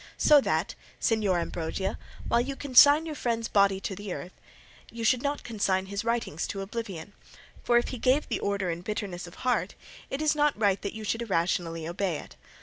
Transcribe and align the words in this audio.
So 0.17 0.41
that, 0.41 0.73
Señor 0.99 1.39
Ambrosio 1.39 1.95
while 2.27 2.41
you 2.41 2.55
consign 2.55 3.05
your 3.05 3.13
friend's 3.13 3.47
body 3.47 3.79
to 3.81 3.95
the 3.95 4.11
earth, 4.13 4.33
you 4.89 5.03
should 5.03 5.21
not 5.21 5.43
consign 5.43 5.85
his 5.85 6.03
writings 6.03 6.47
to 6.47 6.61
oblivion, 6.61 7.13
for 7.63 7.77
if 7.77 7.89
he 7.89 7.99
gave 7.99 8.27
the 8.27 8.39
order 8.39 8.71
in 8.71 8.81
bitterness 8.81 9.27
of 9.27 9.35
heart, 9.45 9.75
it 10.09 10.19
is 10.19 10.33
not 10.33 10.59
right 10.59 10.81
that 10.81 10.93
you 10.95 11.03
should 11.03 11.21
irrationally 11.21 11.87
obey 11.87 12.17
it. 12.17 12.35